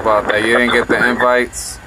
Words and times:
about 0.00 0.26
that. 0.28 0.42
You 0.42 0.58
didn't 0.58 0.72
get 0.72 0.88
the 0.88 1.08
invites? 1.08 1.78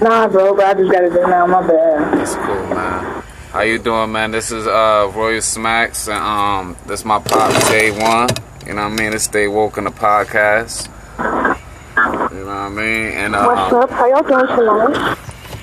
Nah, 0.00 0.28
bro, 0.28 0.54
but 0.54 0.64
I 0.66 0.74
just 0.74 0.92
got 0.92 1.04
it 1.04 1.10
done 1.10 1.30
now. 1.30 1.46
My 1.46 1.66
bad. 1.66 2.18
That's 2.18 2.34
cool, 2.34 2.66
man. 2.66 3.22
How 3.50 3.62
you 3.62 3.78
doing, 3.78 4.12
man? 4.12 4.30
This 4.30 4.50
is 4.50 4.66
uh 4.66 5.10
Royal 5.14 5.40
Smacks, 5.40 6.08
and 6.08 6.18
um, 6.18 6.76
this 6.86 7.04
my 7.04 7.18
pop 7.18 7.50
J1. 7.70 8.66
You 8.66 8.74
know 8.74 8.82
what 8.82 8.92
I 8.92 8.94
mean? 8.96 9.12
It's 9.14 9.24
Stay 9.24 9.46
Woke 9.46 9.78
in 9.78 9.84
the 9.84 9.90
podcast. 9.90 10.88
You 11.18 12.44
know 12.44 12.46
what 12.46 12.52
I 12.52 12.68
mean? 12.68 13.12
And 13.12 13.34
uh, 13.34 13.46
What's 13.46 13.72
up? 13.72 13.90
How 13.90 14.06
y'all 14.06 14.22
doing 14.22 14.46
tonight? 14.56 15.18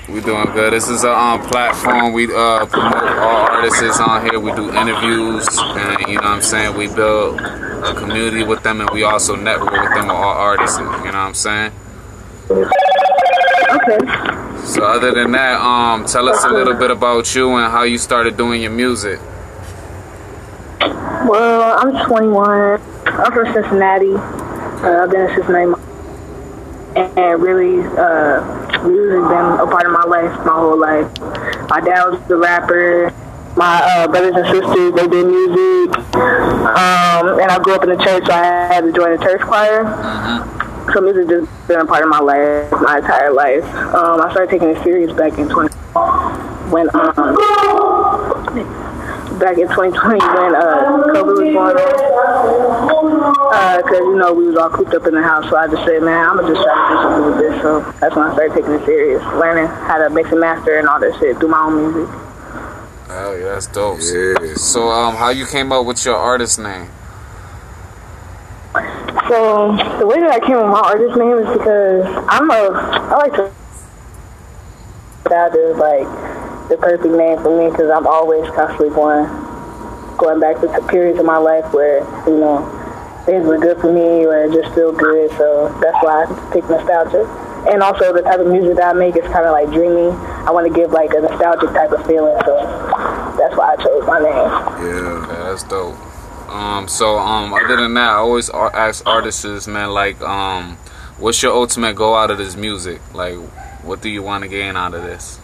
We 0.10 0.22
doing 0.22 0.46
good. 0.54 0.74
This 0.74 0.90
is 0.90 1.04
a 1.04 1.12
um, 1.12 1.42
platform 1.42 2.14
we 2.14 2.26
uh, 2.26 2.66
promote 2.66 2.96
all 2.96 3.50
artists 3.52 4.00
on 4.00 4.22
here. 4.26 4.40
We 4.40 4.52
do 4.54 4.70
interviews, 4.74 5.48
and 5.60 6.00
you 6.08 6.16
know 6.16 6.22
what 6.22 6.26
I'm 6.26 6.42
saying. 6.42 6.76
We 6.76 6.88
build 6.88 7.40
a 7.88 7.94
community 7.94 8.44
with 8.44 8.64
them, 8.64 8.82
and 8.82 8.90
we 8.92 9.04
also 9.04 9.36
network 9.36 9.72
with 9.72 9.94
them 9.94 10.08
with 10.08 10.16
all 10.16 10.38
artists. 10.38 10.78
You 10.78 10.86
know 10.86 10.92
what 10.92 11.16
I'm 11.16 11.34
saying. 11.34 11.72
Okay. 12.50 14.00
So 14.66 14.86
other 14.86 15.12
than 15.14 15.32
that, 15.34 15.60
um, 15.60 16.06
tell 16.06 16.30
us 16.30 16.44
a 16.46 16.50
little 16.50 16.74
bit 16.74 16.92
about 16.92 17.36
you 17.36 17.56
and 17.56 17.72
how 17.72 17.84
you 17.84 17.98
started 17.98 18.38
doing 18.38 18.62
your 18.62 18.72
music. 18.72 19.20
Well, 20.80 21.78
I'm 21.80 22.06
21. 22.06 22.82
I'm 23.06 23.32
from 23.32 23.54
Cincinnati. 23.54 24.14
Uh, 24.14 25.04
I've 25.04 25.12
been 25.12 25.30
in 25.30 25.36
Cincinnati, 25.36 25.82
and 26.96 27.42
really, 27.42 27.80
uh, 27.98 28.42
music's 28.88 29.28
been 29.28 29.60
a 29.60 29.68
part 29.68 29.86
of 29.86 29.92
my 29.94 30.04
life 30.04 30.46
my 30.46 30.54
whole 30.54 30.78
life. 30.80 31.08
My 31.70 31.80
dad 31.80 32.10
was 32.10 32.28
the 32.28 32.38
rapper. 32.38 33.14
My 33.56 33.82
uh, 33.84 34.08
brothers 34.08 34.36
and 34.36 34.46
sisters, 34.48 34.94
they 34.96 35.08
did 35.08 35.28
music. 35.28 35.98
Um, 36.16 37.40
and 37.40 37.52
I 37.52 37.60
grew 37.62 37.76
up 37.76 37.84
in 37.84 37.90
the 37.90 38.04
church, 38.04 38.26
so 38.26 38.34
I 38.34 38.44
had 38.74 38.82
to 38.82 38.92
join 38.92 39.16
the 39.16 39.24
church 39.24 39.42
choir. 39.42 39.86
So 40.92 41.02
music 41.02 41.30
just 41.30 41.68
been 41.68 41.80
a 41.80 41.86
part 41.86 42.04
of 42.04 42.10
my 42.10 42.20
life, 42.20 42.72
my 42.82 42.98
entire 42.98 43.32
life. 43.32 43.64
Um, 43.94 44.22
I 44.22 44.32
started 44.32 44.50
taking 44.50 44.70
it 44.70 44.84
serious 44.84 45.14
back 45.14 45.38
in 45.38 45.48
20 45.50 45.70
when 46.74 46.90
um 46.96 47.14
back 49.38 49.58
in 49.58 49.68
2020 49.70 49.94
when 49.94 50.56
uh 50.56 51.14
COVID 51.14 51.38
was 51.38 51.54
going 51.54 51.78
on. 51.78 51.78
Because 53.84 54.00
you 54.00 54.16
know 54.18 54.34
we 54.34 54.48
was 54.48 54.58
all 54.58 54.70
cooped 54.70 54.94
up 54.96 55.06
in 55.06 55.14
the 55.14 55.22
house, 55.22 55.48
so 55.50 55.58
I 55.58 55.68
just 55.68 55.86
said, 55.86 56.02
man, 56.02 56.28
I'm 56.28 56.38
gonna 56.38 56.54
just 56.54 56.64
try 56.64 56.74
to 56.74 56.96
do 56.96 57.02
something 57.04 57.26
with 57.30 57.38
this. 57.38 57.62
So 57.62 57.82
that's 58.00 58.16
when 58.16 58.26
I 58.26 58.34
started 58.34 58.56
taking 58.56 58.74
it 58.74 58.86
serious, 58.86 59.22
learning 59.38 59.68
how 59.68 60.00
to 60.00 60.10
mix 60.10 60.32
and 60.32 60.40
master 60.40 60.80
and 60.80 60.88
all 60.88 61.00
that 61.00 61.14
shit, 61.20 61.40
do 61.40 61.48
my 61.48 61.62
own 61.62 61.94
music. 61.94 62.23
Oh 63.16 63.36
yeah, 63.36 63.54
that's 63.54 63.68
dope. 63.68 64.00
Yeah. 64.02 64.56
So 64.56 64.90
um, 64.90 65.16
how 65.16 65.30
you 65.30 65.46
came 65.46 65.72
up 65.72 65.86
with 65.86 66.04
your 66.04 66.16
artist 66.16 66.58
name? 66.58 66.90
So 69.30 69.78
the 70.00 70.08
way 70.08 70.20
that 70.20 70.32
I 70.32 70.40
came 70.40 70.58
up 70.58 70.66
with 70.66 70.74
my 70.74 70.82
artist 70.82 71.16
name 71.16 71.38
is 71.38 71.58
because 71.58 72.06
I'm 72.28 72.50
a 72.50 72.74
I 72.74 73.18
like 73.18 73.34
to 73.34 73.52
that 75.30 75.56
is 75.56 75.78
like 75.78 76.10
the 76.70 76.78
perfect 76.78 77.14
name 77.14 77.38
for 77.38 77.56
me 77.56 77.70
because 77.70 77.92
I'm 77.92 78.08
always 78.08 78.50
constantly 78.50 78.90
going 78.90 79.30
going 80.18 80.40
back 80.40 80.60
to 80.62 80.88
periods 80.90 81.20
of 81.20 81.26
my 81.26 81.38
life 81.38 81.72
where 81.72 82.00
you 82.26 82.40
know 82.40 82.66
things 83.26 83.46
were 83.46 83.60
good 83.60 83.80
for 83.80 83.94
me 83.94 84.26
or 84.26 84.46
it 84.46 84.54
just 84.54 84.74
feel 84.74 84.92
good. 84.92 85.30
So 85.38 85.70
that's 85.82 86.02
why 86.04 86.26
I 86.26 86.50
picked 86.52 86.68
nostalgia. 86.68 87.30
And 87.72 87.82
also 87.82 88.14
the 88.14 88.22
type 88.22 88.40
of 88.40 88.48
music 88.48 88.76
that 88.76 88.96
I 88.96 88.98
make 88.98 89.16
is 89.16 89.24
kind 89.24 89.46
of 89.46 89.52
like 89.52 89.72
dreamy. 89.72 90.12
I 90.46 90.52
want 90.52 90.68
to 90.68 90.74
give 90.74 90.92
like 90.92 91.12
a 91.14 91.22
nostalgic 91.22 91.70
type 91.72 91.92
of 91.92 92.06
feeling. 92.06 92.36
So 92.46 92.58
that's 93.38 93.56
why 93.56 93.74
I 93.74 93.84
chose 93.84 94.06
my 94.06 94.20
name. 94.20 94.50
Yeah, 94.86 95.26
that's 95.44 95.64
dope. 95.64 95.96
Um, 96.50 96.88
so 96.88 97.18
um, 97.18 97.54
other 97.54 97.78
than 97.78 97.94
that, 97.96 98.10
I 98.10 98.16
always 98.16 98.50
ask 98.50 99.06
artists, 99.08 99.68
man, 99.68 99.90
like, 99.92 100.22
um, 100.22 100.78
what's 101.18 101.42
your 101.42 101.54
ultimate 101.54 101.96
goal 101.96 102.16
out 102.16 102.30
of 102.30 102.38
this 102.38 102.56
music? 102.56 103.02
Like, 103.14 103.38
what 103.84 104.02
do 104.02 104.10
you 104.10 104.22
want 104.22 104.44
to 104.44 104.50
gain 104.50 104.76
out 104.76 104.94
of 104.94 105.04
this? 105.04 105.40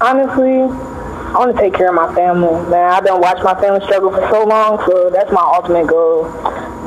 Honestly, 0.00 0.62
I 0.62 1.32
want 1.38 1.54
to 1.54 1.60
take 1.60 1.74
care 1.74 1.88
of 1.88 1.94
my 1.94 2.12
family. 2.14 2.68
Man, 2.70 2.90
I've 2.90 3.04
been 3.04 3.20
watching 3.20 3.44
my 3.44 3.60
family 3.60 3.84
struggle 3.84 4.10
for 4.10 4.26
so 4.30 4.44
long, 4.44 4.78
so 4.86 5.10
that's 5.10 5.30
my 5.30 5.42
ultimate 5.42 5.86
goal. 5.86 6.24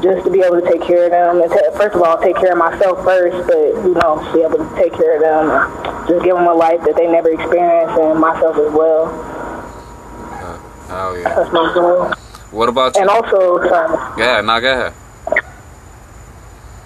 Just 0.02 0.26
to 0.26 0.32
be 0.32 0.42
able 0.42 0.60
to 0.60 0.68
take 0.68 0.82
care 0.82 1.06
of 1.06 1.12
them. 1.12 1.42
And 1.42 1.52
first 1.78 1.96
of 1.96 2.02
all, 2.02 2.18
take 2.18 2.36
care 2.36 2.54
of 2.54 2.58
myself 2.58 3.04
first, 3.04 3.38
but, 3.48 3.86
you 3.86 3.94
know, 3.94 4.18
be 4.34 4.42
able 4.42 4.58
to 4.58 4.76
take 4.76 4.94
care 4.94 5.16
of 5.16 5.22
them. 5.22 5.50
And 5.52 6.08
just 6.08 6.26
give 6.26 6.36
them 6.36 6.48
a 6.48 6.54
life 6.54 6.82
that 6.86 6.96
they 6.96 7.08
never 7.08 7.30
experienced, 7.30 7.98
and 8.00 8.20
myself 8.20 8.58
as 8.58 8.74
well. 8.74 9.08
Oh 10.94 11.16
yeah. 11.16 11.36
That's 11.36 11.52
my 11.54 11.72
goal. 11.74 12.12
What 12.52 12.68
about 12.68 12.96
you? 12.96 13.02
And 13.02 13.10
also, 13.10 13.60
uh, 13.60 14.16
Yeah, 14.18 14.42
now 14.42 14.60
go 14.60 14.72
ahead. 14.74 14.94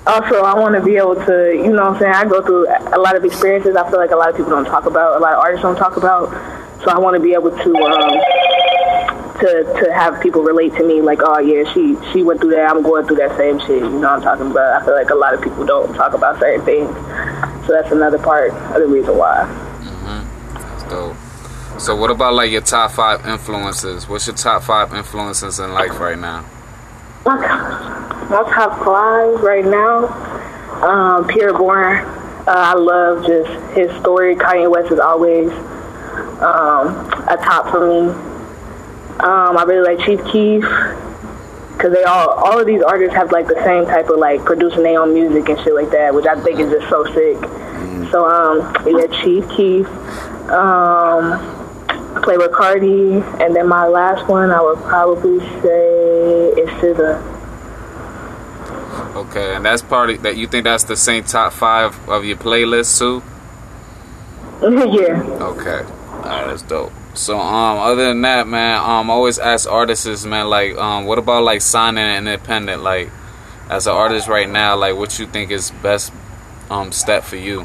also 0.05 0.41
I 0.43 0.53
want 0.53 0.75
to 0.75 0.81
be 0.81 0.97
able 0.97 1.15
to, 1.15 1.53
you 1.55 1.73
know 1.73 1.89
what 1.89 1.93
I'm 1.93 1.99
saying, 1.99 2.13
I 2.13 2.25
go 2.25 2.41
through 2.45 2.67
a 2.69 2.99
lot 2.99 3.15
of 3.17 3.25
experiences 3.25 3.75
I 3.75 3.89
feel 3.89 3.97
like 3.97 4.11
a 4.11 4.15
lot 4.15 4.29
of 4.29 4.35
people 4.37 4.51
don't 4.51 4.65
talk 4.65 4.85
about, 4.85 5.17
a 5.17 5.19
lot 5.19 5.33
of 5.33 5.39
artists 5.39 5.63
don't 5.63 5.75
talk 5.75 5.97
about. 5.97 6.29
So 6.83 6.91
I 6.91 6.99
want 6.99 7.15
to 7.15 7.19
be 7.19 7.33
able 7.33 7.49
to 7.49 7.75
um, 7.81 8.13
to 9.39 9.81
to 9.83 9.93
have 9.93 10.21
people 10.21 10.41
relate 10.41 10.73
to 10.75 10.83
me 10.83 11.01
like, 11.01 11.19
oh 11.21 11.39
yeah, 11.39 11.63
she 11.73 11.95
she 12.11 12.23
went 12.23 12.41
through 12.41 12.51
that, 12.51 12.69
I'm 12.69 12.81
going 12.81 13.05
through 13.05 13.17
that 13.17 13.35
same 13.37 13.59
shit. 13.59 13.81
You 13.81 13.89
know 13.89 13.99
what 13.99 14.09
I'm 14.09 14.21
talking 14.21 14.51
about? 14.51 14.81
I 14.81 14.85
feel 14.85 14.95
like 14.95 15.09
a 15.09 15.15
lot 15.15 15.33
of 15.33 15.41
people 15.41 15.65
don't 15.65 15.93
talk 15.93 16.13
about 16.13 16.39
certain 16.39 16.63
things. 16.65 16.89
So 17.65 17.73
that's 17.73 17.91
another 17.91 18.19
part 18.19 18.51
of 18.51 18.81
the 18.81 18.87
reason 18.87 19.17
why. 19.17 19.45
That's 20.53 20.83
dope. 20.83 21.15
So 21.79 21.95
what 21.95 22.09
about 22.09 22.33
like 22.33 22.51
your 22.51 22.61
top 22.61 22.91
five 22.91 23.25
influences? 23.25 24.07
What's 24.07 24.27
your 24.27 24.35
top 24.35 24.63
five 24.63 24.93
influences 24.93 25.59
in 25.59 25.73
life 25.73 25.99
right 25.99 26.17
now? 26.17 26.45
My, 27.25 27.35
my 28.29 28.43
top 28.53 28.85
five 28.85 29.41
right 29.41 29.65
now, 29.65 30.05
um, 30.83 31.27
Pi'erre 31.27 31.53
Bourne. 31.57 31.97
Uh, 32.47 32.53
I 32.53 32.73
love 32.75 33.25
just 33.25 33.49
his 33.75 33.91
story. 33.99 34.35
Kanye 34.35 34.69
West 34.69 34.91
is 34.91 34.99
always 34.99 35.51
um, 36.41 36.95
a 37.27 37.37
top 37.43 37.69
for 37.71 37.87
me. 37.87 38.34
Um, 39.19 39.57
I 39.57 39.63
really 39.63 39.95
like 39.95 40.05
Chief 40.05 40.19
Keef 40.31 40.63
because 41.73 41.93
they 41.93 42.03
all 42.03 42.29
all 42.29 42.59
of 42.59 42.65
these 42.65 42.81
artists 42.81 43.15
have 43.15 43.31
like 43.31 43.47
the 43.47 43.61
same 43.63 43.85
type 43.85 44.09
of 44.09 44.17
like 44.17 44.43
producing 44.43 44.83
their 44.83 45.01
own 45.01 45.13
music 45.13 45.49
and 45.49 45.59
shit 45.59 45.73
like 45.73 45.91
that, 45.91 46.13
which 46.13 46.25
I 46.25 46.39
think 46.41 46.59
is 46.59 46.71
just 46.71 46.89
so 46.89 47.05
sick. 47.05 47.37
So 48.11 48.25
um, 48.25 48.59
yeah, 48.85 49.07
Chief 49.23 49.47
Keef. 49.49 49.87
Um, 50.49 51.55
Playboi 52.15 52.47
Carti, 52.47 53.41
and 53.41 53.53
then 53.55 53.67
my 53.67 53.87
last 53.87 54.27
one 54.29 54.49
I 54.49 54.61
would 54.61 54.79
probably 54.79 55.39
say 55.61 56.47
is 56.49 56.69
SZA. 56.81 57.21
Okay, 59.15 59.55
and 59.55 59.65
that's 59.65 59.81
part 59.81 60.09
of 60.09 60.21
that. 60.23 60.37
You 60.37 60.47
think 60.47 60.63
that's 60.63 60.85
the 60.85 60.95
same 60.95 61.23
top 61.25 61.51
five 61.51 62.07
of 62.07 62.23
your 62.23 62.37
playlist 62.37 62.97
too? 62.97 63.21
yeah. 64.61 65.21
Okay, 65.43 65.83
alright, 66.23 66.47
that's 66.47 66.61
dope. 66.61 66.93
So 67.15 67.39
um, 67.39 67.79
other 67.79 68.07
than 68.07 68.21
that, 68.21 68.47
man, 68.47 68.77
um, 68.77 69.09
I 69.09 69.13
always 69.13 69.39
ask 69.39 69.69
artists, 69.69 70.25
man, 70.25 70.49
like 70.49 70.75
um, 70.75 71.05
what 71.05 71.17
about 71.17 71.43
like 71.43 71.61
signing 71.61 72.03
an 72.03 72.27
independent? 72.27 72.83
Like, 72.83 73.09
as 73.69 73.87
an 73.87 73.93
artist 73.93 74.27
right 74.27 74.49
now, 74.49 74.75
like 74.75 74.95
what 74.95 75.17
you 75.17 75.25
think 75.25 75.51
is 75.51 75.71
best 75.81 76.11
um 76.69 76.91
step 76.91 77.23
for 77.23 77.37
you? 77.37 77.61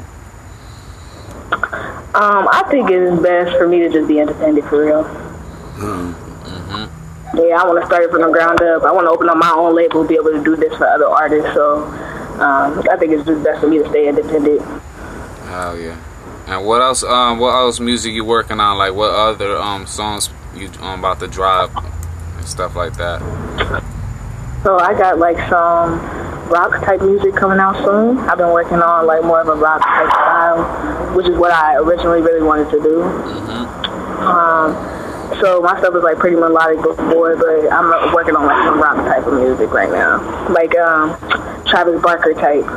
Um, 2.13 2.47
I 2.51 2.65
think 2.69 2.89
it 2.89 3.01
is 3.01 3.19
best 3.19 3.57
for 3.57 3.67
me 3.67 3.79
to 3.79 3.89
just 3.89 4.07
be 4.07 4.19
independent 4.19 4.67
for 4.67 4.85
real. 4.85 5.03
Hmm. 5.03 6.13
Yeah, 7.33 7.61
I 7.61 7.65
want 7.65 7.79
to 7.79 7.85
start 7.85 8.03
it 8.03 8.11
from 8.11 8.21
the 8.21 8.29
ground 8.29 8.61
up. 8.61 8.83
I 8.83 8.91
want 8.91 9.07
to 9.07 9.11
open 9.11 9.29
up 9.29 9.37
my 9.37 9.51
own 9.51 9.73
label, 9.73 10.03
be 10.03 10.15
able 10.15 10.31
to 10.31 10.43
do 10.43 10.57
this 10.57 10.75
for 10.75 10.85
other 10.85 11.07
artists. 11.07 11.53
So 11.53 11.83
um, 12.43 12.83
I 12.91 12.97
think 12.97 13.13
it's 13.13 13.25
just 13.25 13.41
best 13.43 13.61
for 13.61 13.67
me 13.67 13.77
to 13.79 13.87
stay 13.89 14.09
independent. 14.09 14.61
Hell 15.47 15.77
yeah. 15.77 15.97
And 16.51 16.65
what 16.65 16.81
else? 16.81 17.01
Um, 17.01 17.39
what 17.39 17.55
else 17.55 17.79
music 17.79 18.11
you 18.11 18.25
working 18.25 18.59
on? 18.59 18.77
Like 18.77 18.93
what 18.93 19.09
other 19.11 19.55
um 19.55 19.87
songs 19.87 20.29
you 20.53 20.69
um, 20.81 20.99
about 20.99 21.21
to 21.21 21.27
drop 21.27 21.71
and 22.37 22.45
stuff 22.45 22.75
like 22.75 22.97
that? 22.97 23.21
So 24.63 24.77
I 24.77 24.91
got 24.93 25.17
like 25.17 25.37
some 25.49 25.97
rock 26.49 26.83
type 26.83 26.99
music 26.99 27.35
coming 27.35 27.57
out 27.57 27.77
soon. 27.85 28.17
I've 28.17 28.37
been 28.37 28.51
working 28.51 28.81
on 28.81 29.07
like 29.07 29.23
more 29.23 29.39
of 29.39 29.47
a 29.47 29.55
rock 29.55 29.81
type 29.81 30.11
style, 30.11 31.15
which 31.15 31.25
is 31.25 31.37
what 31.37 31.51
I 31.51 31.77
originally 31.77 32.21
really 32.21 32.43
wanted 32.43 32.69
to 32.71 32.83
do. 32.83 33.01
Um, 34.27 34.75
so 35.39 35.61
my 35.61 35.79
stuff 35.79 35.95
is 35.95 36.03
like 36.03 36.17
pretty 36.17 36.35
melodic 36.35 36.83
before, 36.83 37.37
but 37.37 37.71
I'm 37.71 38.13
working 38.13 38.35
on 38.35 38.45
like 38.45 38.61
some 38.65 38.77
rock 38.77 38.97
type 39.07 39.25
of 39.25 39.39
music 39.39 39.71
right 39.71 39.89
now, 39.89 40.19
like 40.49 40.75
um, 40.75 41.15
Travis 41.65 42.01
Barker 42.01 42.33
type. 42.33 42.67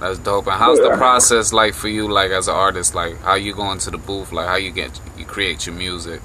Yeah. 0.00 0.06
Yeah. 0.06 0.08
That's 0.08 0.18
dope. 0.18 0.46
And 0.46 0.56
how's 0.56 0.78
the 0.78 0.90
process 0.96 1.52
like 1.52 1.74
for 1.74 1.88
you, 1.88 2.08
like 2.08 2.30
as 2.30 2.48
an 2.48 2.54
artist? 2.54 2.94
Like 2.94 3.20
how 3.22 3.34
you 3.34 3.54
go 3.54 3.70
into 3.72 3.90
the 3.90 3.98
booth? 3.98 4.32
Like 4.32 4.48
how 4.48 4.56
you 4.56 4.70
get 4.72 5.00
you 5.16 5.24
create 5.24 5.66
your 5.66 5.74
music? 5.74 6.22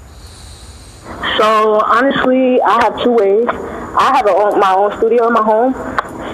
So 1.38 1.80
honestly, 1.84 2.60
I 2.62 2.84
have 2.84 3.02
two 3.02 3.12
ways. 3.12 3.46
I 3.48 4.12
have 4.16 4.26
a 4.26 4.56
my 4.58 4.74
own 4.74 4.96
studio 4.98 5.26
in 5.28 5.34
my 5.34 5.42
home. 5.42 5.74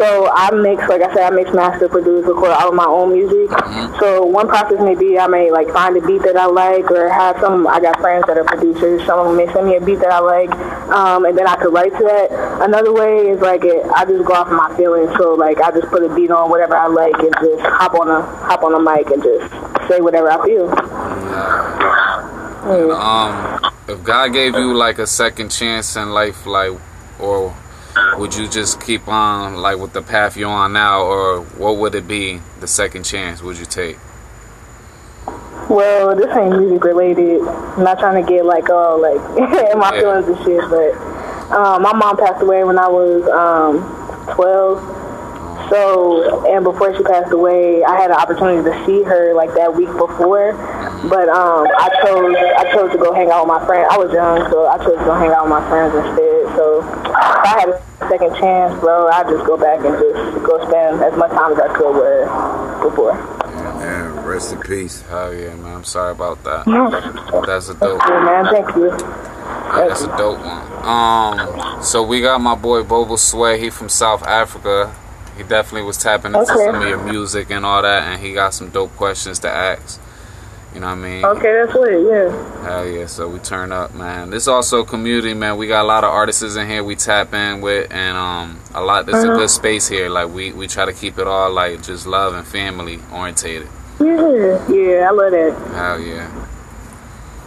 So 0.00 0.32
I 0.32 0.50
mix, 0.50 0.88
like 0.88 1.02
I 1.02 1.12
said, 1.12 1.30
I 1.30 1.36
mix, 1.36 1.52
master, 1.52 1.86
produce, 1.86 2.24
record 2.24 2.56
all 2.56 2.70
of 2.70 2.74
my 2.74 2.86
own 2.86 3.12
music. 3.12 3.50
Mm-hmm. 3.50 4.00
So 4.00 4.24
one 4.24 4.48
process 4.48 4.80
may 4.80 4.94
be 4.94 5.18
I 5.18 5.26
may 5.26 5.50
like 5.50 5.68
find 5.68 5.94
a 5.94 6.00
beat 6.00 6.22
that 6.22 6.38
I 6.38 6.46
like, 6.46 6.90
or 6.90 7.10
have 7.10 7.38
some. 7.38 7.66
I 7.66 7.80
got 7.80 8.00
friends 8.00 8.24
that 8.26 8.38
are 8.38 8.44
producers. 8.44 9.04
Some 9.04 9.18
of 9.18 9.26
them 9.26 9.36
may 9.36 9.52
send 9.52 9.66
me 9.66 9.76
a 9.76 9.80
beat 9.80 10.00
that 10.00 10.10
I 10.10 10.20
like, 10.20 10.50
um, 10.88 11.26
and 11.26 11.36
then 11.36 11.46
I 11.46 11.56
could 11.56 11.74
write 11.74 11.92
to 11.92 12.04
that. 12.04 12.32
Another 12.62 12.94
way 12.94 13.28
is 13.28 13.42
like 13.42 13.62
it, 13.64 13.84
I 13.94 14.06
just 14.06 14.24
go 14.24 14.32
off 14.32 14.48
my 14.48 14.74
feelings. 14.74 15.12
So 15.18 15.34
like 15.34 15.60
I 15.60 15.70
just 15.70 15.88
put 15.88 16.02
a 16.02 16.08
beat 16.14 16.30
on 16.30 16.48
whatever 16.48 16.76
I 16.76 16.86
like 16.86 17.18
and 17.18 17.34
just 17.34 17.60
hop 17.60 17.92
on 17.92 18.08
a 18.08 18.22
hop 18.22 18.62
on 18.62 18.72
a 18.72 18.80
mic 18.80 19.10
and 19.10 19.22
just 19.22 19.52
say 19.86 20.00
whatever 20.00 20.30
I 20.30 20.42
feel. 20.46 20.70
And, 22.62 22.90
um, 22.92 23.72
if 23.86 24.02
God 24.02 24.32
gave 24.32 24.54
you 24.54 24.72
like 24.72 24.98
a 24.98 25.06
second 25.06 25.50
chance 25.50 25.96
in 25.96 26.08
life, 26.10 26.46
like, 26.46 26.72
or 27.18 27.54
would 28.18 28.34
you 28.34 28.48
just 28.48 28.80
keep 28.80 29.06
on 29.08 29.56
like 29.56 29.78
with 29.78 29.92
the 29.92 30.02
path 30.02 30.36
you're 30.36 30.48
on 30.50 30.72
now, 30.72 31.02
or 31.02 31.40
what 31.40 31.76
would 31.78 31.94
it 31.94 32.06
be? 32.08 32.40
The 32.60 32.66
second 32.66 33.04
chance 33.04 33.42
would 33.42 33.58
you 33.58 33.66
take? 33.66 33.96
Well, 35.68 36.16
this 36.16 36.34
ain't 36.36 36.58
music 36.58 36.82
related. 36.82 37.42
I'm 37.46 37.84
not 37.84 37.98
trying 38.00 38.24
to 38.24 38.28
get 38.28 38.44
like 38.44 38.68
all 38.70 39.00
like 39.00 39.20
in 39.72 39.78
my 39.78 39.94
Yeah. 39.94 40.00
feelings 40.00 40.28
and 40.28 40.38
shit, 40.44 40.60
but 40.68 40.92
um, 41.56 41.82
my 41.82 41.92
mom 41.92 42.16
passed 42.16 42.42
away 42.42 42.64
when 42.64 42.78
I 42.78 42.88
was 42.88 43.22
um, 43.30 44.34
12. 44.34 44.98
So, 45.70 46.44
and 46.52 46.64
before 46.64 46.96
she 46.96 47.02
passed 47.04 47.30
away, 47.32 47.84
I 47.84 47.94
had 47.94 48.10
an 48.10 48.16
opportunity 48.16 48.68
to 48.68 48.84
see 48.86 49.04
her 49.04 49.34
like 49.34 49.54
that 49.54 49.72
week 49.72 49.86
before, 49.96 50.50
but 51.08 51.28
um, 51.28 51.68
I 51.78 51.88
chose 52.02 52.34
I 52.58 52.72
chose 52.74 52.90
to 52.90 52.98
go 52.98 53.14
hang 53.14 53.30
out 53.30 53.46
with 53.46 53.54
my 53.54 53.64
friends. 53.66 53.86
I 53.88 53.96
was 53.96 54.12
young, 54.12 54.50
so 54.50 54.66
I 54.66 54.78
chose 54.78 54.98
to 54.98 55.04
go 55.04 55.14
hang 55.14 55.30
out 55.30 55.44
with 55.44 55.50
my 55.50 55.68
friends 55.70 55.94
instead. 55.94 56.56
So, 56.58 56.82
I 57.14 57.54
had 57.60 57.68
a 57.68 57.82
second 58.10 58.34
chance, 58.36 58.78
bro, 58.80 59.08
I'd 59.08 59.28
just 59.28 59.46
go 59.46 59.56
back 59.56 59.78
and 59.84 59.94
just 59.94 60.44
go 60.44 60.58
spend 60.68 61.00
as 61.02 61.16
much 61.16 61.30
time 61.30 61.52
as 61.52 61.58
I 61.60 61.68
could 61.74 61.94
with 61.94 62.82
before. 62.82 63.14
Man, 63.78 64.24
rest 64.26 64.52
in 64.52 64.60
peace. 64.60 65.02
Hell 65.02 65.32
yeah, 65.32 65.54
man. 65.54 65.76
I'm 65.76 65.84
sorry 65.84 66.12
about 66.12 66.42
that. 66.44 66.66
That's 67.46 67.68
a 67.68 67.74
dope. 67.74 67.98
Man, 68.08 68.44
thank 68.46 68.74
you. 68.76 68.88
Yeah, 68.90 69.86
that's 69.88 70.02
a 70.02 70.08
dope 70.18 70.38
one. 70.40 70.66
Um, 70.84 71.82
so 71.82 72.02
we 72.02 72.20
got 72.20 72.40
my 72.40 72.54
boy 72.56 72.82
Bobo 72.82 73.16
Sway. 73.16 73.60
He 73.60 73.70
from 73.70 73.88
South 73.88 74.22
Africa. 74.24 74.94
He 75.36 75.42
definitely 75.44 75.86
was 75.86 75.96
tapping 75.96 76.34
into 76.34 76.40
Okay. 76.52 76.66
some 76.66 76.82
of 76.82 76.88
your 76.88 77.02
music 77.02 77.50
and 77.50 77.64
all 77.64 77.80
that, 77.82 78.02
and 78.02 78.20
he 78.20 78.34
got 78.34 78.52
some 78.52 78.68
dope 78.70 78.94
questions 78.96 79.38
to 79.40 79.48
ask. 79.50 80.00
You 80.74 80.78
know 80.80 80.86
what 80.86 80.92
I 80.92 80.94
mean? 80.96 81.24
Okay, 81.24 81.52
that's 81.52 81.74
lit. 81.74 82.06
Yeah. 82.06 82.62
Hell 82.62 82.86
yeah, 82.86 83.06
so 83.06 83.28
we 83.28 83.40
turn 83.40 83.72
up, 83.72 83.92
man. 83.94 84.30
This 84.30 84.46
also 84.46 84.84
community, 84.84 85.34
man. 85.34 85.56
We 85.56 85.66
got 85.66 85.82
a 85.82 85.88
lot 85.88 86.04
of 86.04 86.10
artists 86.10 86.54
in 86.56 86.68
here 86.68 86.84
we 86.84 86.94
tap 86.94 87.34
in 87.34 87.60
with, 87.60 87.90
and 87.90 88.16
um, 88.16 88.60
a 88.74 88.80
lot. 88.80 89.06
There's 89.06 89.24
a 89.24 89.28
Uh-huh. 89.30 89.38
good 89.38 89.50
space 89.50 89.88
here. 89.88 90.08
Like 90.08 90.28
we 90.32 90.52
we 90.52 90.68
try 90.68 90.84
to 90.84 90.92
keep 90.92 91.18
it 91.18 91.26
all 91.26 91.50
like 91.50 91.82
just 91.82 92.06
love 92.06 92.34
and 92.34 92.46
family 92.46 93.00
orientated. 93.12 93.66
Yeah, 93.98 94.68
yeah, 94.70 95.08
I 95.08 95.10
love 95.10 95.32
that. 95.32 95.54
Hell 95.74 95.98
yeah. 96.00 96.46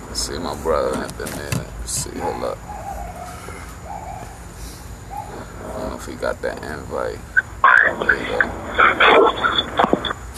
Let's 0.08 0.20
see 0.28 0.38
my 0.38 0.56
brother 0.62 0.98
at 0.98 1.10
the 1.18 1.26
minute. 1.28 1.56
Let's 1.80 1.92
see, 1.92 2.20
hold 2.20 2.44
up. 2.44 2.58
I 5.10 5.80
don't 5.80 5.90
know 5.92 5.96
if 5.96 6.06
he 6.06 6.14
got 6.16 6.42
that 6.42 6.62
invite. 6.62 7.20
There 8.00 8.18
you 8.20 8.28
go. 8.28 8.52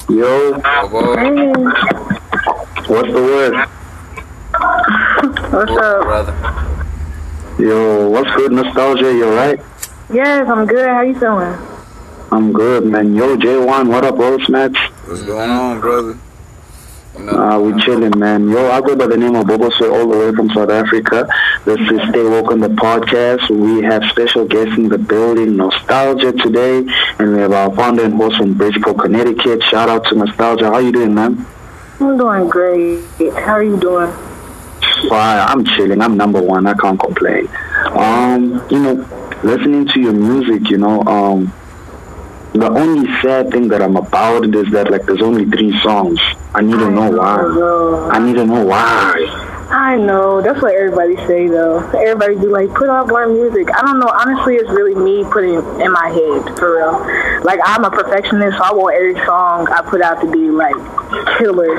Yo, 0.07 0.53
Bobo, 0.87 1.15
Hey, 1.17 1.51
what's 2.87 3.07
the 3.13 3.21
word? 3.21 3.53
what's 5.51 5.71
up? 5.71 6.03
brother. 6.03 6.33
Yo, 7.59 8.09
what's 8.09 8.29
good, 8.35 8.51
nostalgia? 8.51 9.13
You 9.13 9.29
alright? 9.29 9.59
Yes, 10.13 10.47
I'm 10.49 10.65
good. 10.65 10.87
How 10.89 11.01
you 11.01 11.17
feeling? 11.17 11.57
I'm 12.31 12.51
good, 12.51 12.85
man. 12.85 13.15
Yo, 13.15 13.37
J1, 13.37 13.87
what 13.89 14.03
up, 14.03 14.19
old 14.19 14.41
snacks? 14.43 14.79
What's 15.05 15.21
going 15.23 15.49
on, 15.49 15.79
brother? 15.79 16.17
You 17.17 17.23
know, 17.23 17.31
Uh, 17.31 17.59
we 17.59 17.81
chilling, 17.81 18.17
man. 18.19 18.49
Yo, 18.49 18.69
I 18.71 18.81
go 18.81 18.95
by 18.95 19.07
the 19.07 19.15
name 19.15 19.35
of 19.35 19.47
Bobo 19.47 19.69
Soy 19.69 19.89
all 19.89 20.07
the 20.09 20.17
way 20.17 20.35
from 20.35 20.49
South 20.49 20.69
Africa. 20.69 21.25
This 21.63 21.79
is 21.79 22.01
Stay 22.09 22.23
Woke 22.23 22.51
on 22.51 22.59
the 22.59 22.67
podcast. 22.69 23.49
We 23.49 23.83
have 23.83 24.03
special 24.09 24.45
guests 24.45 24.75
in 24.77 24.89
the 24.89 24.97
building, 24.97 25.55
Nostalgia 25.55 26.33
today, 26.33 26.79
and 27.19 27.33
we 27.33 27.39
have 27.39 27.53
our 27.53 27.73
founder 27.73 28.03
and 28.03 28.15
host 28.15 28.37
from 28.37 28.53
Bridgeport, 28.55 28.97
Connecticut. 28.99 29.63
Shout 29.63 29.87
out 29.87 30.03
to 30.07 30.15
Nostalgia. 30.15 30.65
How 30.65 30.79
you 30.79 30.91
doing, 30.91 31.13
man? 31.15 31.45
I'm 31.99 32.17
doing 32.17 32.49
great. 32.49 33.03
How 33.33 33.53
are 33.53 33.63
you 33.63 33.77
doing? 33.79 34.11
Fine. 35.09 35.39
I'm 35.47 35.65
chilling. 35.65 36.01
I'm 36.01 36.17
number 36.17 36.41
one. 36.41 36.67
I 36.67 36.73
can't 36.73 36.99
complain. 36.99 37.47
Um, 37.91 38.65
you 38.69 38.79
know, 38.79 39.39
listening 39.43 39.87
to 39.89 39.99
your 39.99 40.13
music, 40.13 40.69
you 40.69 40.77
know, 40.77 41.01
um, 41.03 41.53
the 42.53 42.69
only 42.69 43.09
sad 43.21 43.51
thing 43.51 43.67
that 43.69 43.81
I'm 43.81 43.97
about 43.97 44.45
is 44.55 44.71
that 44.71 44.89
like 44.89 45.03
there's 45.05 45.21
only 45.21 45.45
three 45.45 45.77
songs. 45.81 46.19
I 46.53 46.61
need 46.61 46.79
to 46.79 46.89
know 46.89 47.11
why. 47.11 48.09
I 48.11 48.19
need 48.19 48.35
to 48.35 48.45
know 48.45 48.65
why. 48.65 49.44
I 49.75 49.97
know. 49.97 50.41
That's 50.41 50.61
what 50.61 50.73
everybody 50.73 51.17
say 51.27 51.49
though. 51.49 51.79
Everybody 51.89 52.35
be 52.35 52.47
like, 52.47 52.73
put 52.73 52.87
out 52.87 53.09
more 53.09 53.27
music. 53.27 53.67
I 53.75 53.81
don't 53.81 53.99
know. 53.99 54.07
Honestly, 54.07 54.55
it's 54.55 54.69
really 54.69 54.95
me 54.95 55.25
putting 55.29 55.55
in 55.81 55.91
my 55.91 56.07
head 56.07 56.57
for 56.57 56.77
real. 56.77 57.43
Like 57.43 57.59
I'm 57.61 57.83
a 57.83 57.91
perfectionist, 57.91 58.57
so 58.57 58.63
I 58.63 58.71
want 58.71 58.95
every 58.95 59.15
song 59.25 59.67
I 59.67 59.81
put 59.81 60.01
out 60.01 60.21
to 60.21 60.31
be 60.31 60.49
like 60.49 60.75
killer. 61.37 61.75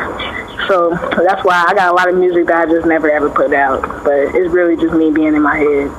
So 0.69 0.91
that's 1.25 1.43
why 1.43 1.65
I 1.67 1.73
got 1.73 1.91
a 1.91 1.97
lot 1.97 2.11
of 2.11 2.17
music 2.17 2.49
that 2.49 2.69
I 2.69 2.71
just 2.71 2.87
never 2.87 3.11
ever 3.11 3.31
put 3.31 3.55
out. 3.55 3.81
But 4.05 4.35
it's 4.37 4.53
really 4.53 4.77
just 4.77 4.93
me 4.93 5.11
being 5.11 5.35
in 5.35 5.41
my 5.41 5.57
head. 5.57 5.91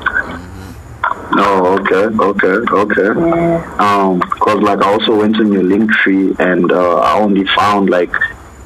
Oh, 1.39 1.79
okay, 1.81 2.15
okay, 2.15 2.57
okay. 2.77 3.19
Yeah. 3.27 3.75
Um, 3.79 4.19
cause 4.19 4.61
like 4.61 4.83
I 4.83 4.91
also 4.91 5.15
went 5.17 5.37
on 5.37 5.51
your 5.51 5.63
Linktree 5.63 6.39
and 6.39 6.71
uh, 6.71 6.97
I 6.97 7.17
only 7.17 7.47
found 7.55 7.89
like 7.89 8.13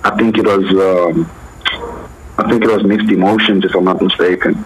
I 0.03 0.17
think 0.17 0.38
it 0.38 0.45
was 0.45 0.65
um, 0.71 1.31
I 2.38 2.50
think 2.50 2.63
it 2.63 2.69
was 2.69 2.83
mixed 2.83 3.09
emotions 3.09 3.65
if 3.65 3.75
I'm 3.75 3.83
not 3.83 4.01
mistaken 4.01 4.65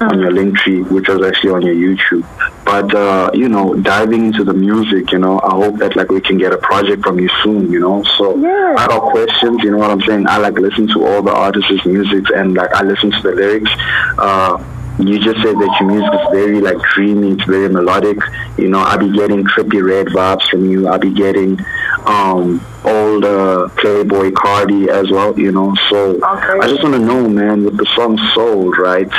on 0.00 0.20
your 0.20 0.30
Linktree, 0.30 0.90
which 0.90 1.08
was 1.08 1.26
actually 1.26 1.50
on 1.50 1.62
your 1.62 1.74
YouTube. 1.74 2.26
But 2.64 2.94
uh, 2.94 3.30
you 3.32 3.48
know, 3.48 3.74
diving 3.74 4.26
into 4.26 4.44
the 4.44 4.52
music, 4.52 5.10
you 5.12 5.18
know, 5.18 5.40
I 5.42 5.50
hope 5.50 5.78
that 5.78 5.96
like 5.96 6.10
we 6.10 6.20
can 6.20 6.36
get 6.36 6.52
a 6.52 6.58
project 6.58 7.02
from 7.02 7.18
you 7.18 7.28
soon, 7.42 7.72
you 7.72 7.80
know. 7.80 8.02
So 8.18 8.36
Yeah. 8.36 8.74
I 8.76 8.86
got 8.86 9.10
questions, 9.10 9.62
you 9.62 9.70
know 9.70 9.78
what 9.78 9.90
I'm 9.90 10.02
saying? 10.02 10.26
I 10.28 10.36
like 10.38 10.58
listen 10.58 10.86
to 10.88 11.06
all 11.06 11.22
the 11.22 11.32
artists' 11.32 11.86
music 11.86 12.24
and 12.34 12.54
like 12.54 12.72
I 12.74 12.82
listen 12.82 13.10
to 13.10 13.20
the 13.22 13.32
lyrics. 13.32 13.70
Uh 14.18 14.62
you 14.98 15.18
just 15.18 15.36
said 15.42 15.56
that 15.56 15.76
your 15.78 15.90
music 15.90 16.10
is 16.14 16.26
very 16.32 16.60
like 16.60 16.78
dreamy, 16.94 17.32
it's 17.32 17.44
very 17.44 17.68
melodic. 17.68 18.16
You 18.56 18.68
know, 18.68 18.78
I 18.80 18.96
be 18.96 19.12
getting 19.12 19.44
Trippie 19.44 19.86
Redd 19.86 20.06
vibes 20.06 20.48
from 20.48 20.70
you. 20.70 20.88
I 20.88 20.96
be 20.96 21.10
getting 21.12 21.58
um 22.06 22.64
old 22.84 23.24
uh, 23.24 23.68
Playboi 23.76 24.30
Carti 24.32 24.88
as 24.88 25.10
well, 25.10 25.38
you 25.38 25.52
know. 25.52 25.74
So 25.90 26.14
Okay. 26.14 26.58
I 26.60 26.68
just 26.68 26.82
wanna 26.82 26.98
know 27.00 27.28
man, 27.28 27.64
with 27.64 27.76
the 27.76 27.86
song 27.96 28.16
Soul, 28.34 28.70
right? 28.72 29.10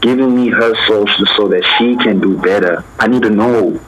Giving 0.00 0.36
me 0.36 0.48
her 0.50 0.74
soul 0.86 1.06
so 1.36 1.48
that 1.48 1.64
she 1.78 1.96
can 1.96 2.20
do 2.20 2.36
better. 2.38 2.84
I 2.98 3.08
need 3.08 3.22
to 3.22 3.30
know 3.30 3.80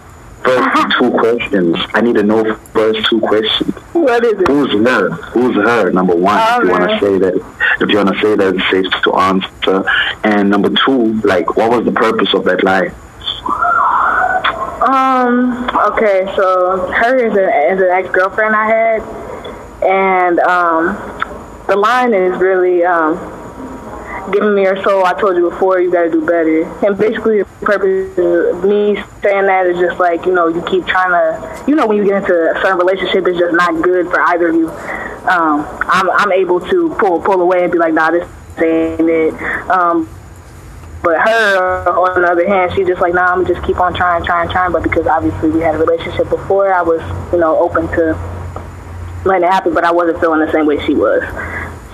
first 0.43 0.69
two 0.99 1.11
questions. 1.13 1.77
I 1.95 2.01
need 2.01 2.15
to 2.17 2.23
know 2.23 2.55
first 2.73 3.07
two 3.09 3.21
questions. 3.21 3.75
What 3.93 4.25
is 4.25 4.33
it? 4.41 4.49
Who's 4.49 4.73
her? 4.87 5.11
Who's 5.11 5.55
her? 5.57 5.91
Number 5.91 6.15
one, 6.17 6.39
if 6.41 6.65
you 6.65 6.71
want 6.71 6.91
to 6.91 6.99
say 7.01 7.19
that, 7.19 7.35
if 7.81 7.89
you 7.91 7.97
want 7.99 8.09
to 8.15 8.21
say 8.21 8.35
that, 8.37 8.55
it's 8.57 8.71
safe 8.71 9.03
to 9.05 9.15
answer. 9.15 9.85
And 10.25 10.49
number 10.51 10.71
two, 10.85 11.21
like, 11.23 11.57
what 11.57 11.71
was 11.71 11.85
the 11.85 11.93
purpose 11.93 12.33
of 12.35 12.45
that 12.45 12.65
lie? 12.65 12.91
Um. 15.29 15.69
Okay. 15.93 16.33
So 16.37 16.91
her 16.93 17.17
is, 17.17 17.37
a, 17.37 17.73
is 17.73 17.81
an 17.81 17.91
ex 17.91 18.09
girlfriend 18.11 18.55
I 18.55 18.67
had, 18.67 19.03
and 19.83 20.39
um, 20.41 20.97
the 21.67 21.77
line 21.77 22.15
is 22.15 22.39
really 22.39 22.85
um, 22.85 23.17
giving 24.33 24.55
me 24.55 24.65
her 24.65 24.83
soul. 24.83 25.05
I 25.05 25.13
told 25.21 25.37
you 25.37 25.51
before, 25.51 25.81
you 25.81 25.93
got 25.93 26.05
to 26.05 26.11
do 26.11 26.25
better. 26.25 26.65
And 26.87 26.97
basically, 26.97 27.39
the 27.39 27.45
purpose 27.61 28.17
of 28.19 28.65
me 28.65 28.97
saying 29.23 29.47
that 29.47 29.67
is 29.67 29.79
just 29.79 30.01
like 30.01 30.25
you 30.25 30.33
know, 30.33 30.49
you 30.49 30.63
keep 30.63 30.87
trying 30.87 31.11
to, 31.11 31.65
you 31.69 31.77
know, 31.77 31.87
when 31.87 31.99
you 31.99 32.05
get 32.05 32.23
into 32.23 32.33
a 32.33 32.55
certain 32.63 32.79
relationship, 32.79 33.27
it's 33.27 33.39
just 33.39 33.55
not 33.55 33.83
good 33.83 34.07
for 34.07 34.21
either 34.21 34.49
of 34.49 34.55
you. 34.55 34.71
Um, 35.29 35.67
I'm 35.83 36.11
I'm 36.11 36.33
able 36.33 36.61
to 36.61 36.97
pull 36.99 37.21
pull 37.21 37.43
away 37.43 37.65
and 37.65 37.73
be 37.73 37.79
like, 37.79 37.93
nah, 37.93 38.11
this 38.11 38.27
ain't 38.59 39.09
it. 39.09 39.35
Um, 39.69 40.09
but 41.09 41.27
her, 41.27 41.89
on 41.89 42.21
the 42.21 42.29
other 42.29 42.47
hand, 42.47 42.71
she's 42.75 42.87
just 42.87 43.01
like, 43.01 43.15
nah, 43.15 43.33
I'm 43.33 43.47
just 43.47 43.63
keep 43.63 43.81
on 43.81 43.95
trying, 43.95 44.25
trying, 44.25 44.51
trying. 44.51 44.73
But 44.73 44.83
because 44.83 45.07
obviously 45.07 45.49
we 45.49 45.61
had 45.61 45.75
a 45.75 45.79
relationship 45.79 46.29
before, 46.29 46.71
I 46.73 46.83
was, 46.83 47.01
you 47.33 47.39
know, 47.39 47.59
open 47.59 47.89
to 47.89 48.13
letting 49.25 49.45
it 49.45 49.51
happen. 49.51 49.73
But 49.73 49.85
I 49.85 49.91
wasn't 49.91 50.21
feeling 50.21 50.45
the 50.45 50.53
same 50.53 50.67
way 50.67 50.85
she 50.85 50.95
was. 50.95 51.23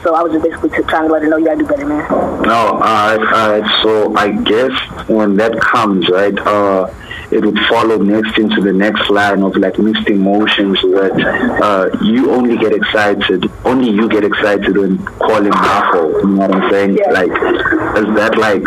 So 0.02 0.16
I 0.16 0.22
was 0.22 0.32
just 0.32 0.44
basically 0.44 0.70
trying 0.84 1.06
to 1.06 1.12
let 1.12 1.22
her 1.22 1.28
know 1.28 1.36
you 1.36 1.44
gotta 1.44 1.60
do 1.60 1.66
better, 1.66 1.86
man. 1.86 2.10
No, 2.42 2.80
alright, 2.82 3.20
alright. 3.20 3.82
So 3.82 4.14
I 4.16 4.32
guess 4.32 4.72
when 5.08 5.36
that 5.36 5.60
comes, 5.60 6.08
right, 6.10 6.36
uh, 6.40 6.92
it 7.30 7.44
would 7.44 7.58
follow 7.70 7.96
next 7.98 8.36
into 8.36 8.60
the 8.60 8.72
next 8.72 9.08
line 9.10 9.42
of 9.42 9.56
like 9.56 9.78
mixed 9.78 10.08
emotions 10.08 10.80
that 10.82 11.14
uh, 11.62 12.04
you 12.04 12.32
only 12.32 12.58
get 12.58 12.72
excited, 12.72 13.50
only 13.64 13.90
you 13.90 14.08
get 14.08 14.24
excited 14.24 14.76
when 14.76 14.98
calling 15.04 15.50
Marco. 15.50 16.18
You 16.18 16.26
know 16.26 16.48
what 16.48 16.54
I'm 16.54 16.70
saying? 16.70 16.98
Yeah. 16.98 17.10
Like, 17.12 17.30
is 17.30 18.14
that 18.16 18.36
like 18.36 18.64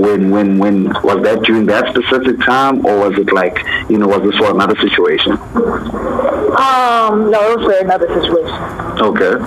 when 0.00 0.30
when 0.30 0.58
when 0.58 0.84
was 1.02 1.22
that 1.22 1.42
during 1.44 1.66
that 1.66 1.88
specific 1.94 2.40
time 2.40 2.84
or 2.86 3.08
was 3.08 3.18
it 3.18 3.32
like 3.32 3.58
you 3.88 3.98
know 3.98 4.08
was 4.08 4.22
this 4.22 4.36
for 4.36 4.50
another 4.50 4.76
situation? 4.76 5.32
Um, 5.32 7.30
no, 7.30 7.38
it 7.52 7.58
was 7.58 7.64
for 7.66 7.84
another 7.84 8.08
situation. 8.08 8.56
Okay. 9.00 9.38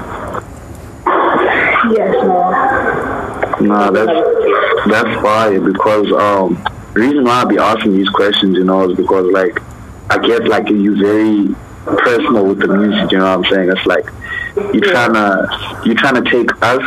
Yes, 1.92 2.16
man. 2.26 3.68
Nah, 3.68 3.92
that's 3.92 4.88
that's 4.88 5.22
fire 5.22 5.60
because 5.60 6.12
um 6.14 6.62
the 6.94 7.00
reason 7.00 7.24
why 7.24 7.42
I 7.42 7.46
be 7.46 7.58
asking 7.58 7.98
these 7.98 8.10
questions, 8.10 8.56
you 8.58 8.64
know, 8.64 8.90
is 8.90 8.96
because 8.96 9.26
like 9.32 9.60
I 10.10 10.18
get 10.20 10.48
like 10.48 10.70
you 10.70 10.96
very 10.96 11.56
personal 11.86 12.46
with 12.46 12.60
the 12.60 12.68
music, 12.68 13.12
you 13.12 13.18
know 13.18 13.38
what 13.38 13.46
I'm 13.48 13.54
saying? 13.54 13.72
It's 13.72 13.86
like 13.86 14.06
you're 14.74 14.92
trying 14.92 15.14
to 15.14 15.82
you're 15.86 15.96
trying 15.96 16.24
to 16.24 16.30
take 16.30 16.50
us 16.62 16.84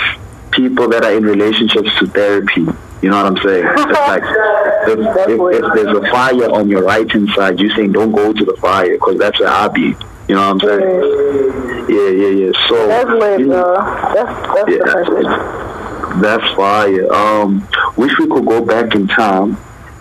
people 0.53 0.89
that 0.89 1.05
are 1.05 1.13
in 1.13 1.25
relationships 1.25 1.91
to 1.99 2.07
therapy. 2.07 2.67
You 3.03 3.11
know 3.11 3.23
what 3.23 3.27
I'm 3.27 3.37
saying? 3.45 3.67
It's 3.69 3.93
like 4.09 4.23
if, 4.89 4.99
if, 5.29 5.65
if 5.65 5.75
there's 5.75 5.97
a 5.97 6.11
fire 6.11 6.51
on 6.51 6.69
your 6.69 6.83
right 6.85 7.11
hand 7.11 7.29
side, 7.37 7.59
you're 7.61 7.75
saying 7.77 7.93
don't 7.93 8.13
go 8.13 8.33
to 8.33 8.45
the 8.45 8.57
fire 8.57 8.93
because 8.93 9.19
that's 9.19 9.39
where 9.39 9.49
I 9.49 9.69
be. 9.69 9.95
You 10.29 10.35
know 10.35 10.55
what 10.55 10.65
I'm 10.65 10.69
saying? 10.69 11.87
Yeah, 11.89 12.09
yeah, 12.09 12.47
yeah. 12.47 12.69
So 12.69 12.87
That's 12.89 13.09
lit, 13.11 13.41
you 13.41 13.47
know. 13.47 13.75
That's 14.15 14.55
that's 14.55 14.71
Yeah. 14.71 14.93
perfect. 14.93 16.21
that's 16.23 16.55
fire. 16.57 17.13
Um, 17.13 17.69
wish 17.97 18.13
we 18.19 18.27
could 18.27 18.47
go 18.47 18.65
back 18.65 18.95
in 18.95 19.07
time, 19.07 19.57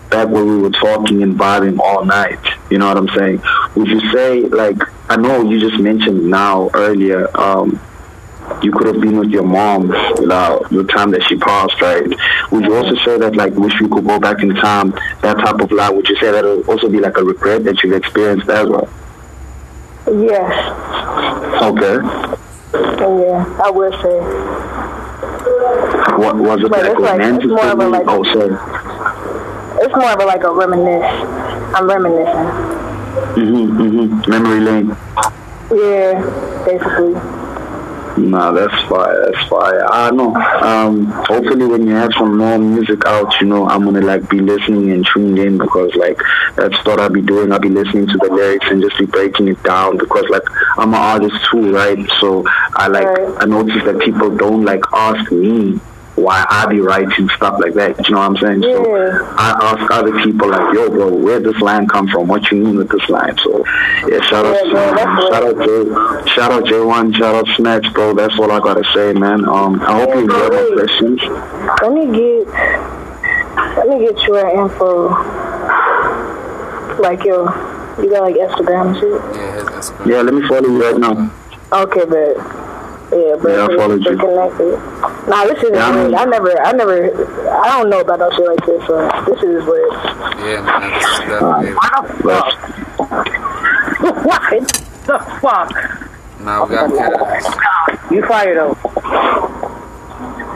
back 0.10 0.30
when 0.30 0.48
we 0.48 0.58
were 0.58 0.72
talking 0.72 1.22
and 1.22 1.36
vibing 1.38 1.78
all 1.80 2.06
night. 2.06 2.40
You 2.72 2.80
know 2.80 2.88
what 2.88 2.98
I'm 2.98 3.10
saying? 3.10 3.42
Would 3.76 3.88
you 3.88 4.00
say, 4.12 4.42
like, 4.42 4.78
I 5.10 5.18
know 5.18 5.44
you 5.44 5.60
just 5.60 5.80
mentioned 5.80 6.28
now 6.28 6.70
earlier, 6.74 7.28
um, 7.40 7.80
you 8.64 8.72
could 8.72 8.88
have 8.88 9.00
been 9.02 9.18
with 9.20 9.30
your 9.30 9.44
mom 9.44 9.88
without 10.20 10.70
the 10.70 10.84
time 10.86 11.12
that 11.12 11.24
she 11.24 11.36
passed, 11.38 11.80
right? 11.82 12.08
Would 12.52 12.66
you 12.66 12.76
also 12.76 12.96
say 13.06 13.18
that, 13.20 13.36
like, 13.36 13.54
wish 13.54 13.74
you 13.80 13.88
could 13.88 14.06
go 14.06 14.20
back 14.20 14.42
in 14.42 14.54
time, 14.56 14.92
that 15.22 15.38
type 15.38 15.60
of 15.60 15.72
life? 15.72 15.94
Would 15.94 16.08
you 16.10 16.16
say 16.18 16.32
that 16.32 16.44
would 16.44 16.68
also 16.70 16.90
be 16.90 17.00
like 17.00 17.18
a 17.18 17.24
regret 17.24 17.64
that 17.66 17.82
you've 17.84 17.94
experienced 17.96 18.50
as 18.50 18.68
well? 18.68 18.88
Yes. 20.08 20.52
Okay. 21.64 21.96
Yeah, 22.76 23.62
I 23.64 23.70
would 23.72 23.94
say. 24.02 24.20
What 26.18 26.36
was 26.38 26.62
it 26.64 26.70
But 26.70 26.82
like 26.82 26.92
it's 26.92 27.00
like- 27.00 27.20
it's 27.22 27.46
romantic? 27.46 27.50
more 27.50 27.68
of 27.68 27.80
a, 27.80 27.88
like- 27.90 28.08
oh, 28.08 28.24
sorry. 28.34 28.56
It's 29.84 29.96
more 29.96 30.12
of 30.12 30.20
a, 30.20 30.26
like 30.26 30.44
a 30.44 30.52
reminisce. 30.52 31.26
I'm 31.76 31.88
reminiscing. 31.88 32.50
Mm-hmm, 33.36 33.82
mm-hmm. 33.82 34.30
Memory 34.30 34.60
lane. 34.62 34.88
Yeah, 35.72 36.22
basically. 36.66 37.16
Nah, 38.18 38.52
that's 38.52 38.74
fire. 38.88 39.30
That's 39.32 39.48
fire. 39.50 39.86
I 39.92 40.10
know. 40.12 40.34
Um, 40.36 41.06
hopefully, 41.06 41.66
when 41.66 41.86
you 41.86 41.94
have 41.96 42.12
some 42.18 42.38
more 42.38 42.58
music 42.58 43.06
out, 43.06 43.34
you 43.42 43.48
know, 43.48 43.68
I'm 43.68 43.84
gonna 43.84 44.02
like 44.02 44.30
be 44.30 44.40
listening 44.40 44.92
and 44.92 45.06
tuning 45.14 45.38
in 45.46 45.58
because 45.58 45.94
like 45.96 46.18
that's 46.56 46.76
what 46.86 47.00
I'll 47.00 47.10
be 47.10 47.22
doing. 47.22 47.52
I'll 47.52 47.60
be 47.60 47.70
listening 47.70 48.08
to 48.08 48.18
the 48.18 48.30
lyrics 48.32 48.68
and 48.70 48.82
just 48.82 48.98
be 48.98 49.06
breaking 49.06 49.50
it 49.50 49.62
down 49.64 49.98
because 49.98 50.26
like 50.30 50.44
I'm 50.78 50.90
an 50.90 50.96
artist 50.96 51.36
too, 51.52 51.74
right? 51.74 51.98
So 52.20 52.44
I 52.76 52.88
like 52.88 53.06
Right. 53.06 53.36
I 53.42 53.46
notice 53.46 53.84
that 53.84 54.00
people 54.00 54.36
don't 54.36 54.64
like 54.64 54.82
ask 54.94 55.32
me 55.32 55.80
why 56.16 56.46
I 56.50 56.66
be 56.68 56.80
writing 56.80 57.30
stuff 57.30 57.60
like 57.60 57.74
that. 57.74 58.08
You 58.08 58.16
know 58.16 58.20
what 58.20 58.32
I'm 58.32 58.38
saying? 58.38 58.62
So 58.62 58.96
I 59.38 59.58
ask 59.62 59.92
other 59.92 60.18
people 60.24 60.50
like, 60.50 60.74
yo, 60.74 60.90
bro, 60.90 61.14
where 61.14 61.40
this 61.40 61.60
line 61.62 61.88
come 61.88 62.08
from? 62.08 62.28
What 62.28 62.50
you 62.52 62.58
mean 62.64 62.78
with 62.78 62.90
this 62.90 63.10
line? 63.10 63.38
So 63.40 63.66
yeah, 64.08 64.22
shout 64.22 64.46
out, 64.46 64.56
Yeah, 64.66 64.72
bro, 64.72 64.96
that's 64.96 65.28
shout 65.28 65.44
out, 65.44 65.58
J, 65.66 66.32
shout 66.32 66.52
out 66.52 66.64
J1, 66.64 67.16
shout 67.16 67.36
out 67.36 67.48
Snacks, 67.56 67.90
bro. 67.90 68.14
That's 68.14 68.38
all 68.40 68.52
I 68.52 68.60
gotta 68.60 68.84
say, 68.94 69.14
man. 69.14 69.48
Um, 69.48 69.82
I 69.82 70.00
hope 70.00 70.10
you 70.16 70.16
Yeah, 70.16 70.46
enjoy 70.46 70.50
my 70.50 70.76
questions. 70.76 71.22
Let 71.82 71.92
me 71.92 72.06
get 72.16 72.48
let 73.78 73.88
me 73.90 74.00
get 74.06 74.22
your 74.24 74.64
info. 74.64 75.10
Like 77.02 77.26
your 77.26 77.44
you 78.02 78.10
got 78.10 78.24
like 78.24 78.36
Instagram 78.36 78.88
and 78.88 78.98
shit? 78.98 79.22
Yeah. 79.36 80.18
Yeah, 80.18 80.22
let 80.22 80.34
me 80.34 80.48
follow 80.48 80.68
you 80.68 80.82
right 80.82 80.98
now. 80.98 81.32
Okay, 81.72 82.06
but 82.06 82.65
yeah, 83.12 83.36
but 83.42 83.50
Yeah, 83.52 83.66
I 83.66 83.78
followed 83.78 84.02
stay 84.02 84.12
you. 84.12 84.18
connected. 84.18 84.80
Nah, 85.30 85.46
this 85.46 85.64
is 85.64 85.70
Yeah, 85.74 85.88
I 85.88 85.92
mean- 86.06 86.16
I 86.16 86.26
never 86.26 86.52
I 86.62 86.72
never 86.74 86.96
I 87.52 87.68
don't 87.78 87.90
know 87.90 88.00
about 88.02 88.20
no 88.20 88.30
shit 88.32 88.48
like 88.48 88.66
this, 88.66 88.86
so 88.88 88.98
this 89.28 89.42
is 89.44 89.66
weird. 89.66 89.94
Yeah, 90.44 90.62
man. 90.62 90.92
This 90.94 91.06
is 91.06 91.20
definitely. 91.30 91.74
That's, 92.26 92.56
what 94.26 94.42
the 95.06 95.20
fuck? 95.42 95.70
Nah, 96.42 96.66
we 96.66 96.76
got 96.76 96.90
kids. 96.90 98.12
You 98.12 98.22
fired 98.28 98.58
though. 98.58 98.74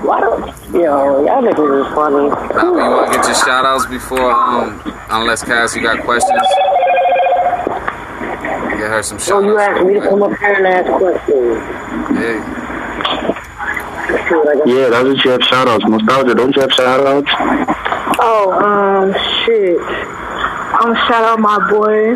What? 0.06 0.22
Yo, 0.74 1.26
y'all 1.26 1.42
niggas 1.44 1.86
is 1.88 1.94
funny. 1.94 2.30
Now, 2.30 2.64
you 2.64 2.92
want 2.92 3.12
to 3.12 3.18
get 3.18 3.26
your 3.26 3.36
shout 3.36 3.66
outs 3.66 3.86
before, 3.88 4.32
um, 4.32 4.82
unless 5.10 5.44
Cass, 5.44 5.76
you 5.76 5.82
got 5.82 6.00
questions? 6.04 6.40
Get 8.90 8.96
her 8.96 9.04
some 9.04 9.20
shout 9.20 9.44
Oh, 9.44 9.46
you 9.46 9.60
asked 9.60 9.86
me 9.86 9.94
to 9.94 10.02
come 10.02 10.24
up 10.24 10.36
here 10.40 10.54
and 10.54 10.66
ask 10.66 10.90
questions. 10.98 11.62
Yeah. 12.18 12.42
Let's 14.10 14.28
see 14.28 14.34
what 14.34 14.50
I 14.50 14.56
got. 14.58 14.68
yeah, 14.68 14.90
that's 14.90 15.08
what 15.08 15.24
you 15.24 15.30
have 15.30 15.44
shout 15.44 15.68
outs. 15.68 15.86
Nostalgia, 15.86 16.34
don't 16.34 16.56
you 16.56 16.62
have 16.64 16.72
shout 16.72 17.06
outs? 17.06 17.30
Oh, 18.18 18.50
um, 18.50 19.14
shit. 19.46 19.78
I'm 20.74 20.94
gonna 20.94 21.06
shout 21.06 21.24
out 21.24 21.40
my 21.40 21.60
boy, 21.70 22.16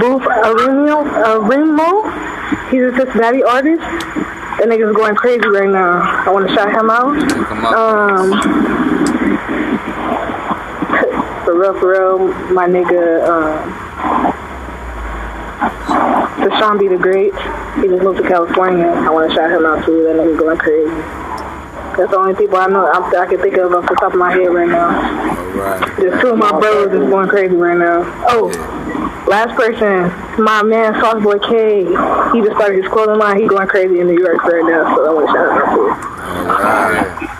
Booth 0.00 0.24
Arimo. 0.48 1.04
Arimo. 1.12 2.08
He's 2.70 2.80
a 2.80 2.96
Cincinnati 2.96 3.42
artist. 3.42 3.82
That 3.82 4.68
nigga's 4.72 4.96
going 4.96 5.14
crazy 5.14 5.46
right 5.46 5.68
now. 5.68 6.24
I 6.24 6.30
want 6.30 6.48
to 6.48 6.54
shout 6.54 6.70
him 6.72 6.88
out. 6.88 7.20
Come 7.48 7.66
up. 7.66 7.76
Um, 7.76 8.32
for 11.44 11.60
real, 11.60 11.78
for 11.78 11.90
real, 11.92 12.18
my 12.54 12.66
nigga, 12.66 13.28
um, 13.28 14.40
Deshaun 16.44 16.78
B. 16.78 16.88
the 16.88 16.98
Great. 16.98 17.32
He 17.80 17.88
just 17.88 18.02
moved 18.04 18.20
to 18.22 18.28
California. 18.28 18.86
I 18.86 19.08
want 19.10 19.30
to 19.30 19.34
shout 19.34 19.50
him 19.50 19.64
out 19.64 19.84
too. 19.84 20.04
That 20.04 20.16
nigga 20.16 20.38
going 20.38 20.58
crazy. 20.58 20.92
That's 21.96 22.10
the 22.10 22.18
only 22.18 22.34
people 22.34 22.56
I 22.58 22.66
know 22.66 22.84
I, 22.86 22.98
I 23.22 23.26
can 23.26 23.38
think 23.38 23.56
of 23.56 23.72
off 23.72 23.88
the 23.88 23.94
top 23.94 24.12
of 24.12 24.18
my 24.18 24.32
head 24.32 24.50
right 24.52 24.68
now. 24.68 24.90
Alright. 25.54 26.00
Just 26.00 26.20
two 26.20 26.30
of 26.32 26.38
my 26.38 26.50
brothers 26.50 26.92
is 26.92 27.08
going 27.08 27.28
crazy 27.28 27.54
right 27.54 27.78
now. 27.78 28.02
Oh, 28.28 28.50
last 29.28 29.54
person, 29.56 30.10
my 30.42 30.62
man 30.62 30.92
Sauce 31.00 31.22
Boy 31.22 31.38
K. 31.38 31.84
He 32.34 32.42
just 32.42 32.56
started 32.58 32.82
his 32.82 32.92
clothing 32.92 33.18
line. 33.18 33.40
He 33.40 33.46
going 33.46 33.68
crazy 33.68 34.00
in 34.00 34.06
New 34.08 34.18
York 34.18 34.42
right 34.42 34.64
now. 34.66 34.94
So 34.94 35.06
I 35.06 35.10
want 35.14 35.26
to 35.28 35.32
shout 35.32 35.46
him 35.48 35.56
out 35.62 35.70
too. 35.72 35.88
Alright. 36.50 37.30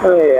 Oh, 0.00 0.14
yeah. 0.16 0.36